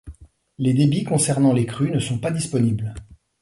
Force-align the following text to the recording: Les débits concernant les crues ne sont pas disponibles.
Les 0.57 0.73
débits 0.73 1.03
concernant 1.03 1.53
les 1.53 1.67
crues 1.67 1.91
ne 1.91 1.99
sont 1.99 2.17
pas 2.17 2.31
disponibles. 2.31 2.95